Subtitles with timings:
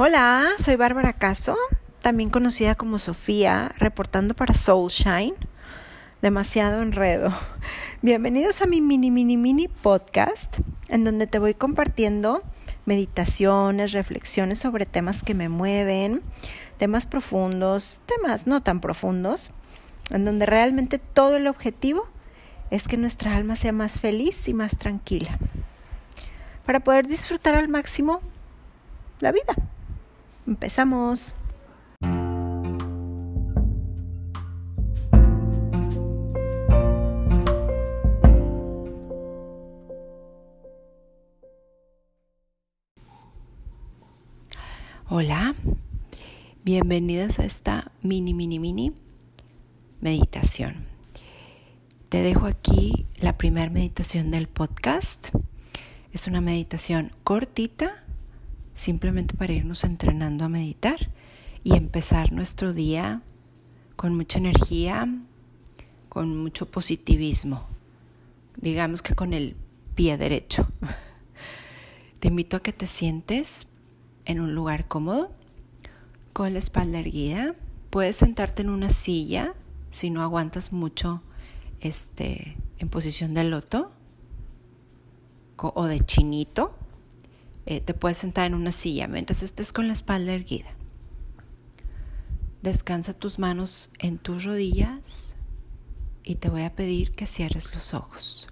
[0.00, 1.56] Hola, soy Bárbara Caso,
[1.98, 5.34] también conocida como Sofía, reportando para Soulshine.
[6.22, 7.32] Demasiado enredo.
[8.02, 10.58] Bienvenidos a mi mini, mini, mini podcast,
[10.88, 12.44] en donde te voy compartiendo
[12.86, 16.22] meditaciones, reflexiones sobre temas que me mueven,
[16.76, 19.50] temas profundos, temas no tan profundos,
[20.10, 22.06] en donde realmente todo el objetivo
[22.70, 25.36] es que nuestra alma sea más feliz y más tranquila,
[26.64, 28.20] para poder disfrutar al máximo
[29.18, 29.56] la vida.
[30.48, 31.34] Empezamos.
[45.10, 45.54] Hola,
[46.64, 48.94] bienvenidas a esta mini, mini, mini
[50.00, 50.86] meditación.
[52.08, 55.28] Te dejo aquí la primera meditación del podcast.
[56.14, 58.02] Es una meditación cortita
[58.78, 61.10] simplemente para irnos entrenando a meditar
[61.64, 63.22] y empezar nuestro día
[63.96, 65.08] con mucha energía,
[66.08, 67.66] con mucho positivismo,
[68.56, 69.56] digamos que con el
[69.96, 70.68] pie derecho.
[72.20, 73.66] Te invito a que te sientes
[74.24, 75.32] en un lugar cómodo,
[76.32, 77.54] con la espalda erguida.
[77.90, 79.54] Puedes sentarte en una silla
[79.90, 81.22] si no aguantas mucho
[81.80, 83.92] este, en posición de loto
[85.56, 86.76] o de chinito
[87.70, 90.70] eh, te puedes sentar en una silla mientras estés con la espalda erguida.
[92.62, 95.36] Descansa tus manos en tus rodillas
[96.24, 98.48] y te voy a pedir que cierres los ojos.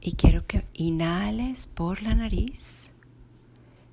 [0.00, 2.94] Y quiero que inhales por la nariz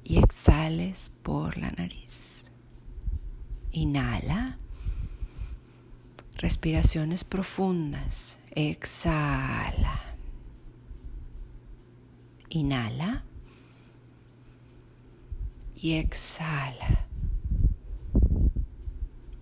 [0.05, 2.53] y exhales por la nariz.
[3.73, 4.57] Inhala.
[6.37, 8.39] Respiraciones profundas.
[8.51, 10.08] Exhala.
[12.49, 13.23] Inhala
[15.75, 17.07] y exhala.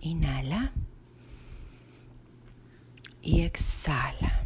[0.00, 0.72] Inhala
[3.22, 4.44] y exhala.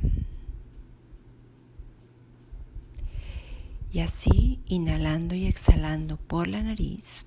[3.93, 7.27] Y así, inhalando y exhalando por la nariz,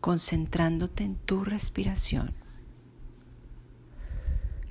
[0.00, 2.34] concentrándote en tu respiración.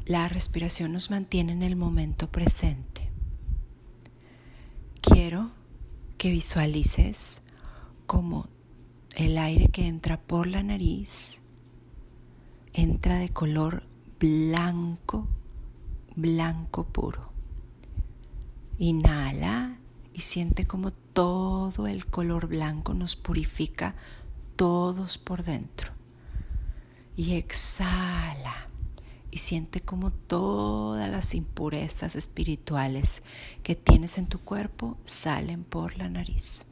[0.06, 2.99] La respiración nos mantiene en el momento presente
[5.02, 5.52] quiero
[6.18, 7.44] que visualices
[8.06, 8.48] como
[9.16, 11.42] el aire que entra por la nariz
[12.74, 13.84] entra de color
[14.20, 15.28] blanco,
[16.16, 17.32] blanco puro.
[18.78, 19.78] Inhala
[20.14, 23.96] y siente como todo el color blanco nos purifica
[24.56, 25.92] todos por dentro.
[27.16, 28.69] Y exhala
[29.32, 33.24] y siente como todas las impurezas espirituales
[33.64, 36.66] que tienes en tu cuerpo salen por la nariz.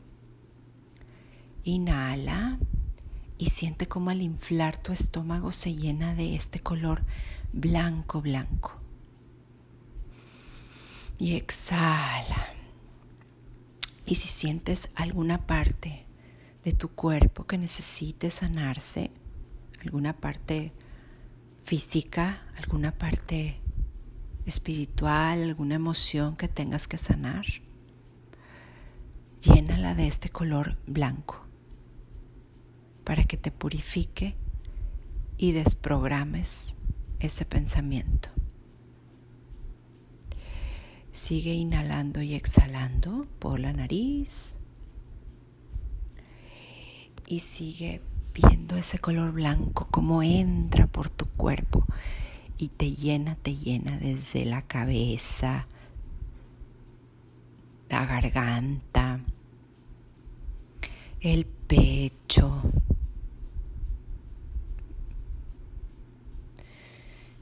[1.63, 2.57] Inhala
[3.37, 7.03] y siente como al inflar tu estómago se llena de este color
[7.53, 8.79] blanco, blanco.
[11.19, 12.53] Y exhala.
[14.05, 16.05] Y si sientes alguna parte
[16.63, 19.11] de tu cuerpo que necesite sanarse,
[19.81, 20.71] alguna parte
[21.67, 23.59] física, alguna parte
[24.45, 27.43] espiritual, alguna emoción que tengas que sanar,
[29.41, 31.45] llénala de este color blanco
[33.03, 34.37] para que te purifique
[35.37, 36.77] y desprogrames
[37.19, 38.29] ese pensamiento.
[41.11, 44.55] Sigue inhalando y exhalando por la nariz
[47.27, 48.01] y sigue
[48.37, 51.85] viendo ese color blanco como entra por tu cuerpo
[52.57, 55.65] y te llena, te llena desde la cabeza,
[57.89, 59.19] la garganta,
[61.19, 62.61] el pecho.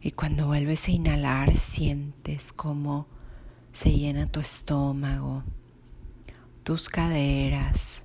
[0.01, 3.07] Y cuando vuelves a inhalar sientes como
[3.73, 5.43] se llena tu estómago,
[6.63, 8.04] tus caderas,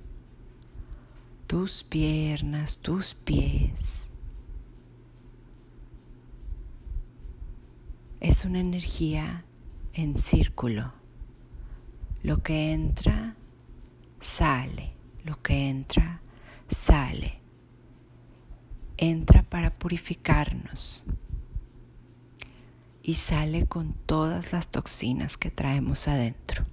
[1.51, 4.09] tus piernas, tus pies.
[8.21, 9.43] Es una energía
[9.91, 10.93] en círculo.
[12.23, 13.35] Lo que entra,
[14.21, 14.93] sale.
[15.25, 16.21] Lo que entra,
[16.69, 17.41] sale.
[18.95, 21.03] Entra para purificarnos
[23.03, 26.70] y sale con todas las toxinas que traemos adentro.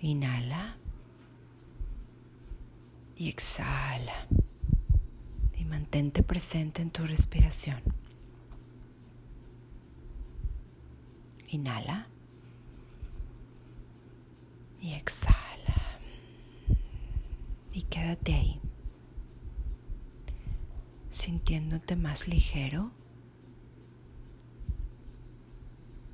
[0.00, 0.76] Inhala
[3.16, 4.26] y exhala.
[5.58, 7.80] Y mantente presente en tu respiración.
[11.48, 12.08] Inhala
[14.80, 15.98] Y exhala.
[17.72, 18.60] Y quédate ahí,
[21.10, 22.92] sintiéndote más ligero,